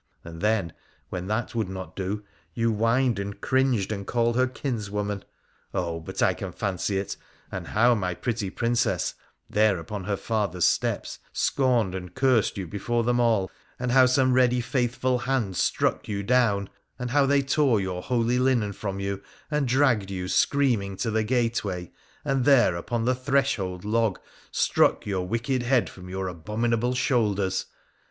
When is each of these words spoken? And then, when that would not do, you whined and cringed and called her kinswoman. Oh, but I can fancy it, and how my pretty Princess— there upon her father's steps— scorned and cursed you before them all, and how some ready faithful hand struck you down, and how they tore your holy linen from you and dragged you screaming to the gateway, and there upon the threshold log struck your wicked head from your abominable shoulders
And 0.23 0.41
then, 0.41 0.73
when 1.09 1.27
that 1.27 1.53
would 1.53 1.69
not 1.69 1.95
do, 1.95 2.23
you 2.55 2.73
whined 2.73 3.19
and 3.19 3.39
cringed 3.39 3.91
and 3.91 4.07
called 4.07 4.35
her 4.35 4.47
kinswoman. 4.47 5.23
Oh, 5.75 5.99
but 5.99 6.23
I 6.23 6.33
can 6.33 6.51
fancy 6.53 6.97
it, 6.97 7.15
and 7.51 7.67
how 7.67 7.93
my 7.93 8.15
pretty 8.15 8.49
Princess— 8.49 9.13
there 9.47 9.77
upon 9.77 10.05
her 10.05 10.17
father's 10.17 10.65
steps— 10.65 11.19
scorned 11.33 11.93
and 11.93 12.15
cursed 12.15 12.57
you 12.57 12.65
before 12.65 13.03
them 13.03 13.19
all, 13.19 13.51
and 13.77 13.91
how 13.91 14.07
some 14.07 14.33
ready 14.33 14.59
faithful 14.59 15.19
hand 15.19 15.55
struck 15.55 16.07
you 16.07 16.23
down, 16.23 16.69
and 16.97 17.11
how 17.11 17.27
they 17.27 17.43
tore 17.43 17.79
your 17.79 18.01
holy 18.01 18.39
linen 18.39 18.73
from 18.73 18.99
you 18.99 19.21
and 19.51 19.67
dragged 19.67 20.09
you 20.09 20.27
screaming 20.27 20.97
to 20.97 21.11
the 21.11 21.23
gateway, 21.23 21.91
and 22.25 22.43
there 22.43 22.75
upon 22.75 23.05
the 23.05 23.13
threshold 23.13 23.85
log 23.85 24.19
struck 24.49 25.05
your 25.05 25.27
wicked 25.27 25.61
head 25.61 25.91
from 25.91 26.09
your 26.09 26.27
abominable 26.27 26.95
shoulders 26.95 27.67